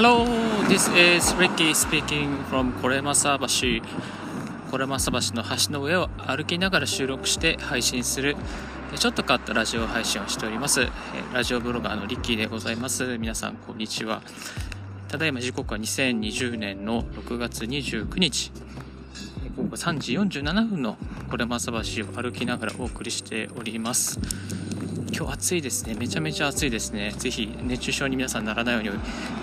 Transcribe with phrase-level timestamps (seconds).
[0.00, 0.24] Hello,
[0.68, 3.82] this is Ricky speaking from コレマサ橋。
[4.70, 8.36] コレマサ橋の橋の上を歩きながら収録して配信する、
[8.94, 10.86] ちょっと変わったラジオ配信をしております。
[11.32, 13.18] ラジオブロガーのリッキーでございます。
[13.18, 14.22] 皆さん、こんにちは。
[15.08, 18.52] ただいま時刻は2020年の6月29日。
[19.56, 20.96] 午後3時47分の
[21.28, 24.20] コレマサ橋を歩きながらお送りしております。
[25.10, 25.94] 今日暑いですね。
[25.94, 27.12] めちゃめちゃ暑いですね。
[27.16, 28.90] ぜひ熱中症に皆さんならないように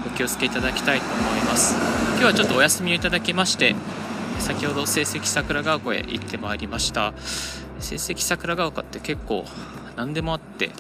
[0.06, 1.76] お気をつけいただきたいと思います。
[2.12, 3.76] 今日はちょっとお休みをいただきまして、
[4.40, 7.14] 先ほど成績桜ヶ丘へ行ってまいりました。
[7.80, 9.46] 成績桜ヶ丘って結構
[9.96, 10.72] 何でもあって、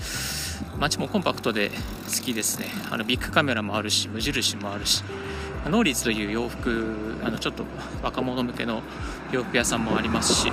[0.79, 2.67] 街もコンパクトで好きですね。
[2.91, 5.03] あのビッグカメラもあるし、無印もあるし、
[5.69, 6.93] ノーリーズという洋服、
[7.23, 7.63] あのちょっと
[8.03, 8.83] 若者向けの
[9.31, 10.51] 洋服屋さんもありますし、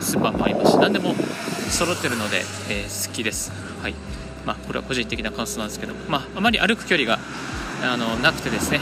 [0.00, 1.14] スーパーもありますし、何でも
[1.70, 2.38] 揃ってるので、
[2.68, 3.67] えー、好きです。
[3.82, 3.94] はい。
[4.46, 7.18] まあ、これは個人的な感想なんですけど、まあ、あまり歩く距離が
[7.82, 8.80] あのなくてですね、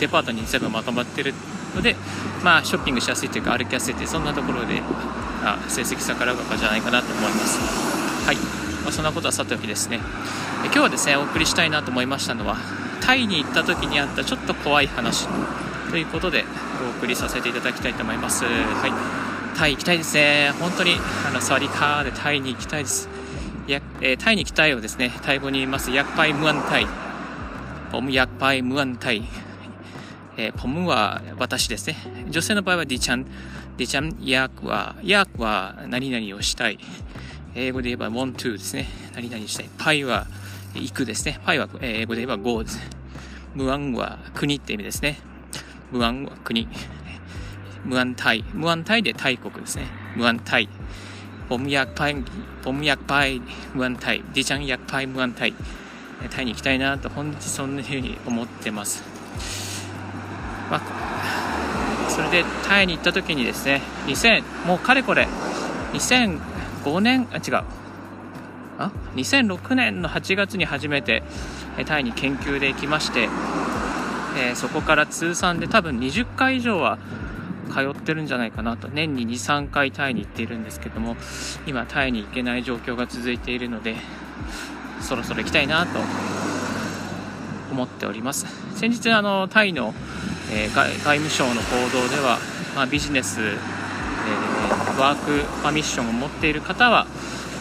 [0.00, 1.34] デパートに全部まとまってる
[1.74, 1.96] ので、
[2.42, 4.80] まあ、ショッピングしやすいというか歩きやすいというそんなところで
[5.42, 7.58] あ成績逆らうかじゃないかなと思います。
[8.26, 10.00] はい、まあ、そんなことはさておきですね
[10.64, 12.56] 今日はですねお送りしたいなと思いましたのは
[13.00, 15.28] タイに行った時にあったちょっと怖い話
[15.90, 16.44] ということで
[16.96, 18.44] お送りさせていただきたいと思います。
[18.44, 18.50] は
[18.88, 20.52] いタイ行きたいですね。
[20.60, 23.08] 本当に、あの、サワリカーでタイに行きたいです。
[23.72, 25.90] や、えー、タイに行きたいをですね、タイ語に言います。
[25.90, 26.86] ヤクパイムアンタイ。
[27.90, 29.24] ポムヤクパイムアンタイ。
[30.36, 31.96] えー、ポムは私ですね。
[32.28, 33.26] 女性の場合はディチャン。
[33.76, 36.78] ディチャンヤークは、ヤークは何々をしたい。
[37.54, 38.86] 英語で言えば want to ですね。
[39.14, 39.70] 何々したい。
[39.78, 40.26] パイは
[40.74, 41.40] 行くですね。
[41.44, 42.78] パイは英語で言えば go です。
[43.54, 45.18] ムアンは国って意味ですね。
[45.90, 46.68] ムアンは国。
[47.84, 48.44] ムアンタイ。
[48.52, 49.86] ムアンタイで大国ですね。
[50.16, 50.68] ムアンタイ。
[51.49, 52.01] ผมอยากไป
[52.65, 53.13] ผมอยากไป
[53.75, 55.53] เมืองไทยดิฉันอยากไปเมืองไทย
[56.29, 59.03] タイに行きたいなと本日そんなふうに思ってます、
[60.69, 65.27] まあ、それでタイに行った時にですね2000もうかれこれ
[65.93, 67.63] 2005年あ違う
[68.77, 71.23] あ2006年の8月に初めて
[71.85, 73.29] タイに研究で行きまして、
[74.37, 76.97] えー、そこから通算で多分20回以上は
[77.72, 78.88] 通ってるんじゃないかなと。
[78.88, 81.16] 年に23回タイに行っているんですけども
[81.66, 83.96] 今タイに行けない状況が続いているので
[85.00, 85.98] そろそろ行きたいなと
[87.70, 88.46] 思っております。
[88.76, 89.94] 先日あのタイの、
[90.52, 92.38] えー、外務省の報道では、
[92.74, 97.06] まあ、ビジネス、えー、ワークパミッションを持っている方は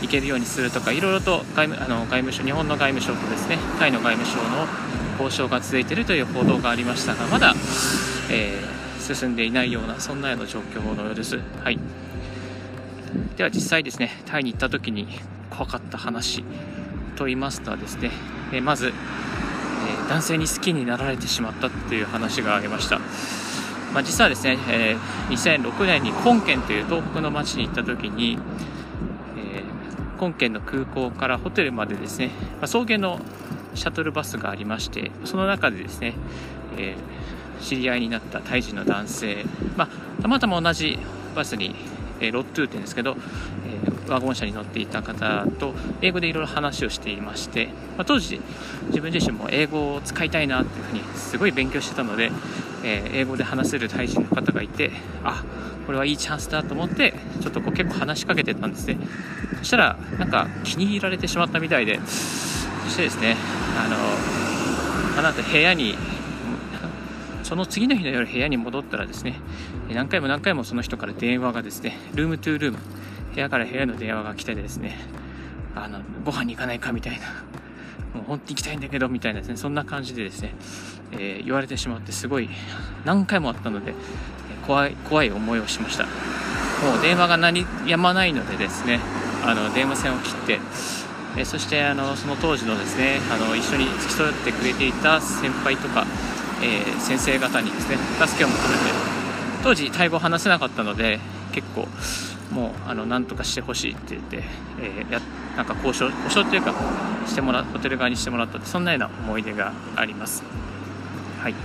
[0.01, 4.67] 行けるようにするとかいろいろと外務あの外務省日本の外務省とですねタイの外務省の
[5.19, 7.53] 交渉が続いているという報道がありましたがまだ、
[8.29, 8.74] えー
[9.13, 11.39] 進んでいないようなそんなような状況のようです。
[11.63, 11.79] はい、
[13.37, 15.07] では実際ですねタイに行った時に
[15.51, 16.43] 怖かった話
[17.15, 18.11] と言いますとはですね、
[18.51, 18.91] えまず、え
[20.09, 22.99] 男性に好きになられてしまったという話がありました。
[23.93, 28.37] まあ、実はですね、えー、2006年に根県という東北の町に行った時に、
[29.37, 33.21] えー、根県の空港からホテルまでですね、ま、送迎の
[33.73, 36.15] シャトルバスがありましてその中でですね、
[36.77, 39.45] えー知り合いになったタイ人の男性、
[39.75, 40.99] まあ、たまたま同じ
[41.35, 41.75] バスに、
[42.19, 43.15] えー、ロットゥーって言うんですけど、
[43.67, 47.67] えー、ワゴン車に乗っていた方と英語でいろいろ話をしていまして、
[47.97, 48.39] まあ、当時
[48.87, 52.31] 自分自身も英語を使いたいなっていうふうにすごい勉強してたので、
[52.83, 54.91] えー、英語で話せるタイ人の方がいて
[55.23, 55.43] あ
[55.85, 58.97] これはいいチャンスだと思ってちょっとこう結構話しかけてたんですね。
[59.59, 63.35] そしたらなんか気に入られてしまったみたいでそしてですね
[63.77, 65.95] あの、あ、なんと部屋に
[67.45, 69.39] その次の日の夜部屋に戻ったらですね
[69.93, 72.79] 何回も何回もその人から電話がですねルームトゥールーム
[73.35, 74.97] 部屋から部屋の電話が来てですね
[75.75, 77.27] あのご飯に行かないかみたいな
[78.15, 80.55] もう本当に行きたいんだけどみたいなですねそんな感じでですね、
[81.11, 82.49] えー、言われてしまってすごい
[83.05, 83.93] 何回もあったので
[84.65, 86.05] 怖い怖い思いをしました。
[86.05, 88.99] もう電話が何やまないのでですね
[89.43, 90.59] あの電話線を切って
[91.37, 96.05] えそしてあのその当時のですねあの一緒に付き添ってくれていた先輩とか
[96.65, 98.81] えー、先生方にですね助けを求めて
[99.63, 101.19] 当時タイ語を話せなかったので
[101.51, 101.87] 結構
[102.51, 104.43] もうあの何とかしてほしいって言って、
[104.81, 105.21] えー、や
[105.55, 106.73] なんか交渉交渉っていうか
[107.27, 110.43] してもらホテル側にしてもらったってそんなような思い出があります。
[111.41, 111.51] はい。
[111.51, 111.55] い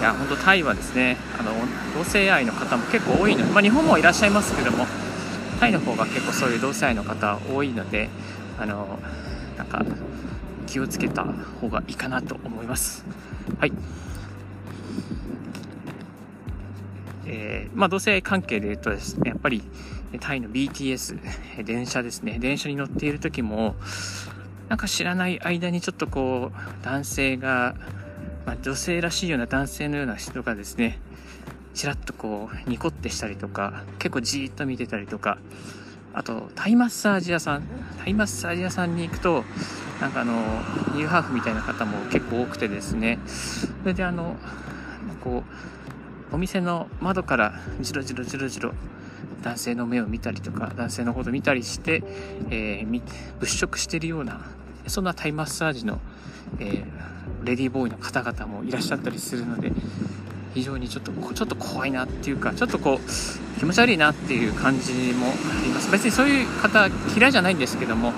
[0.00, 1.52] や本当タイはですねあの
[1.96, 4.86] 同性愛の方も結構多いので、まあ、日本もいらっしゃいますけども
[5.58, 8.08] タイの方が結構そういう同性愛の方多いので
[8.60, 9.00] あの
[9.56, 9.84] なんか
[10.68, 13.04] 気をつけた方がいいかなと思います。
[13.58, 13.72] はい。
[17.26, 19.62] えー、まあ、同性関係で言うとですね、やっぱり
[20.20, 23.76] タイの BTS、電車ですね、電車に乗っている時も、
[24.68, 27.74] なんか知らない間にちょっとこう、男性が
[28.48, 30.98] まあ、女性らしいような男性のような人がですね
[31.74, 35.36] ちらっとこうニコってしたりとか結構じーっと見てたりとか
[36.18, 37.62] あとタイマッサージ屋さん。
[37.98, 39.44] タイマッサージ屋さんに行くと
[40.00, 40.32] なんかあの
[40.94, 43.20] ニューハーフみたいな方も結構多くてですね。
[43.26, 44.34] それであの
[45.22, 45.44] こ
[46.32, 48.72] うお店の窓からじろじろじろじろ
[49.42, 52.02] 男性の目を見たりとか男性のこと見たりして、
[52.50, 53.02] えー、
[53.38, 54.40] 物色しているような
[54.88, 56.00] そんなタイマッサージの、
[56.58, 56.84] えー、
[57.44, 59.70] レディーボーイの方々もいらっしゃったりするので
[60.58, 65.30] 非常にちょっとちょっと怖いなっていうかちょっとこう気持ち悪いなっていう感じもあ
[65.62, 65.88] ります。
[65.92, 68.12] 別にそういう方嫌いじゃないんですけども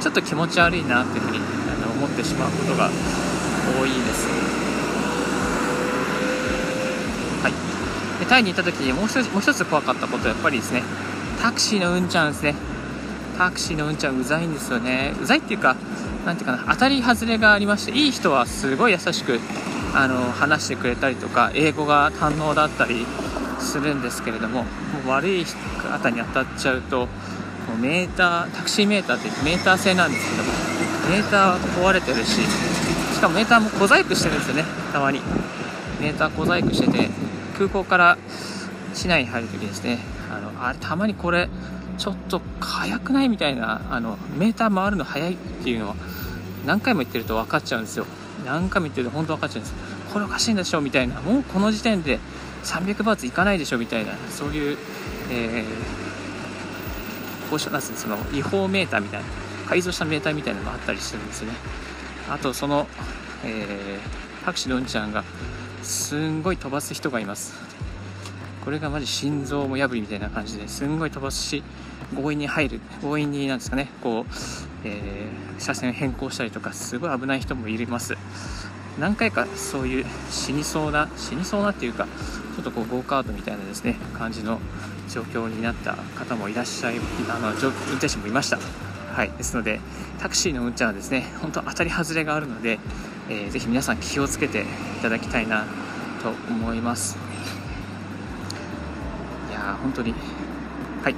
[0.00, 2.88] ちょっと気持ち悪いなっていうふうにあの思ってしまうことが
[3.78, 4.26] 多いです。
[7.42, 8.20] はい。
[8.20, 10.82] でタイに行った時にもう一つもう一つ怖かったことはやっぱりですね
[11.42, 12.54] タクシーのうんちゃんですね。
[13.36, 15.12] タクシーのうんちゃんうざいんですよね。
[15.22, 15.76] うざいっていうか
[16.24, 19.38] 何ていうかな当たり外れがありましていい人はすごい優しく
[19.94, 23.06] あの話してくれたりとか英語が堪能だったり
[23.58, 24.68] するんですけれどもも
[25.06, 27.06] う悪い方に当たっちゃうとも
[27.76, 30.50] うメータータクシーメーターってメーター製なんですけども
[31.10, 35.20] メーター壊れてるししかもメーターも小細工してるんですよねたまに。
[36.00, 37.10] メーター小細工してて
[37.56, 38.18] 空港から
[38.94, 39.98] 市内に入るときですね
[40.32, 41.48] あのあれたまにこれ
[41.98, 43.28] ちょっと速くない？
[43.28, 45.94] みたいなあのメーター回るの速いっていうのは
[46.66, 48.06] 何回も言ってると分かっちゃうんですよ。
[48.44, 49.74] 何回も言ってると本当分かっちゃうんです。
[50.12, 51.20] これおかしいんでしょみたいな。
[51.20, 52.18] もうこの時点で
[52.64, 54.12] 300バーツいかないでしょみたいな。
[54.30, 54.78] そういう、
[55.30, 59.26] えー、こうしたその違法メーターみたいな。
[59.66, 61.52] 改造したメーターみたいなのがあったりするんですね。
[62.28, 62.86] あとその、
[63.44, 65.24] えー、タクシーのうんちゃんが
[65.82, 67.71] すんごい飛ばす人がいます。
[68.64, 71.62] これがマジ心臓も破りみたいな感じですんごい飛ばし
[72.14, 74.24] 強引に入る強引になんですかねこう、
[74.84, 78.16] えー、車線変更したりとかすごい危ない人もいます。
[79.00, 82.06] 何回かそういう死にそうな死にそうなっていうか
[82.54, 84.60] ちょっとこうゴーカートみたいなですね感じの
[85.08, 86.96] 状況になった方もいらっしゃい
[87.30, 87.54] あの運
[87.94, 88.58] 転手もいました。
[89.12, 89.30] はい。
[89.30, 89.80] ですので
[90.20, 92.78] タクシーの運転はですね本当当たり外れがあるので、
[93.28, 94.64] えー、ぜひ皆さん気をつけてい
[95.00, 95.64] ただきたいな
[96.22, 97.31] と思います。
[99.82, 100.14] 本当に。
[101.02, 101.16] はい。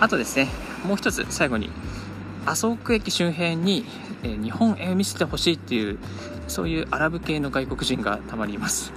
[0.00, 0.48] あとですね
[0.86, 1.70] もう一つ最後に
[2.44, 3.84] 麻生区駅周辺に、
[4.22, 5.98] えー、日本絵を見せてほしいっていう
[6.46, 8.92] そういうアラブ系の外国人がたまにいます。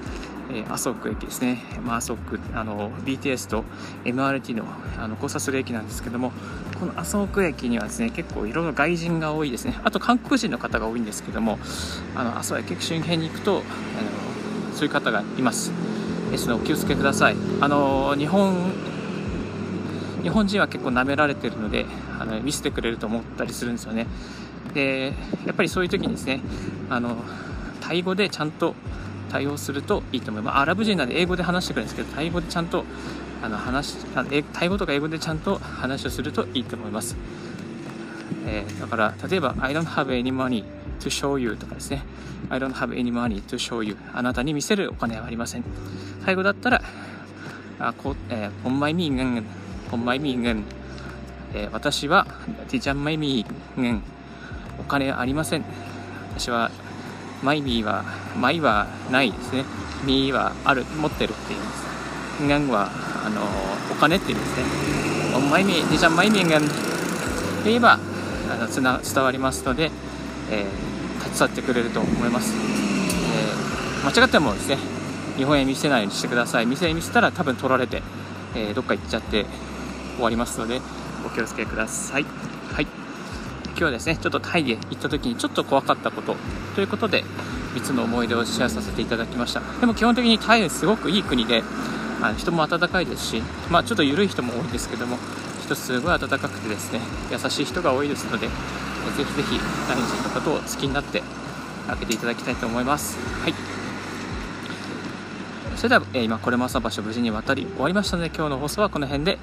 [0.49, 3.63] えー、麻生区駅ですね、まあ、麻生区あの BTS と
[4.05, 4.65] MRT の
[4.97, 6.31] あの交差する駅なんですけども
[6.79, 9.79] この麻生区駅にはですね結構いろいろ外人が多いですね。
[9.83, 11.59] あと韓国人の方が多いんですけども
[12.15, 13.63] あの麻生駅周辺に行くとあの
[14.73, 15.71] そういう方がいます。
[16.31, 17.35] ですのお気をつけください。
[17.61, 18.71] あの日本
[20.23, 21.85] 日本人は結構舐められてるので
[22.19, 24.07] あの見せてくれると思ったりするんですよね。
[24.73, 25.13] で
[25.45, 26.41] やっぱりそういう時にですね
[26.89, 27.15] あの
[27.81, 28.75] タイ語でちゃんと
[29.31, 32.85] 対応するといいと思います、アラブ人なんで英語で話してくるんですけどタイ語でちゃんと
[33.41, 33.95] あの話
[34.53, 37.15] タイ語とか英語でちゃんと話をするといいと思います、
[38.45, 40.63] えー、だから例えば I don't have any money
[40.99, 42.03] to show you とかですね。
[42.49, 45.63] I don't have any money to show you あなたに見せるお金はありません。
[46.27, 46.81] タイ語だったら
[47.79, 49.45] あこ、えー、本米ミーグン
[49.89, 50.65] 本米ミーグン、
[51.53, 52.27] えー、私は
[52.67, 54.03] ティジャンマイミーグン
[54.77, 55.63] お金ありません。
[56.37, 56.69] 私は
[57.41, 58.03] マイミーは
[58.37, 59.63] マイはないですね。
[60.03, 60.83] ミーはある。
[60.83, 61.87] 持ってるって言います。
[62.45, 62.89] ガンは
[63.25, 63.41] あの
[63.89, 64.65] お金って言うんですね。
[65.33, 66.73] おマイミーディジャンマイミーガンって
[67.63, 67.99] 言えば
[68.51, 69.91] あのつな伝わりますので、
[70.51, 74.96] えー、立ち去ってくれると思います、えー、間違ってもですね
[75.37, 76.65] 日本へ見せないようにしてください。
[76.65, 78.01] 店に見せたら多分取られて、
[78.55, 79.45] えー、どっか行っちゃって
[80.15, 80.81] 終わりますので
[81.25, 82.25] お気をつけください。
[82.73, 82.87] はい。
[83.69, 86.35] 今日はですねちょっとタイへ行った時にちょっと怖かったこと
[86.75, 87.23] ということで
[87.75, 89.61] 3つの思い出をシェアさせていただきました。
[89.79, 91.63] でも基本的にタイはすごくいい国で
[92.21, 95.17] あの人も温かいですし、まあ、ちょっと緩い人も多いんですけども
[95.61, 96.99] 人すごい温かくてですね
[97.31, 98.51] 優しい人が多いですのでぜ
[99.23, 101.21] ひぜひタイ人のことを好きになって
[101.87, 103.17] 開けていただきたいと思います。
[103.43, 103.66] はい。
[105.77, 109.37] それでは、えー、今これも朝場所無事に渡り終わりましたので今日の放送はこの辺で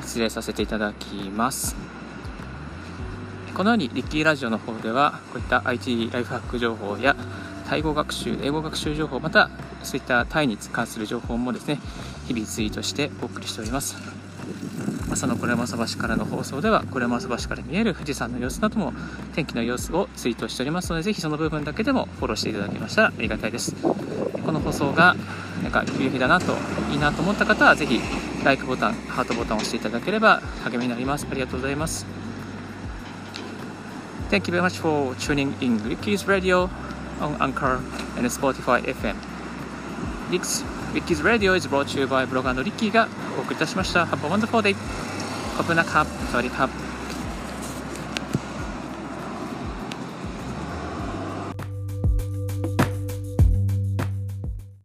[0.00, 1.76] 失礼させていただきます
[3.54, 7.16] このようにリッキーラジオの方ではこういった IT ライフハック情報や
[7.70, 9.48] タイ語学習、英語学習情報、また
[9.84, 11.78] そういったタイに関する情報もですね、
[12.26, 13.96] 日々ツイートしてお送りしております。
[15.08, 18.92] 朝のこれ正橋からの放送では、これ正橋から見える富士山の様子なども
[19.36, 23.76] 天気の様子をツイートしておりますので、ぜひその部分だけでもフォローしていただけましたらありがたいです。
[23.80, 25.14] この放送が
[25.70, 26.56] 何か有益だなと
[26.90, 28.00] いいなと思った方は是非
[28.44, 32.06] LIKE ボタンハートボタンを押していただければ励みになりますありがとうございます
[34.30, 36.68] Thank you very much for tuning in Ricky's Radio
[37.20, 37.78] on Anchor
[38.16, 39.14] and Spotify FM
[40.30, 43.08] Rick's, Ricky's Radio is brought to you by ブロガーのリッキーが
[43.38, 44.74] お送りいたしました Have a wonderful day
[45.56, 46.89] コブナカ、サワディカ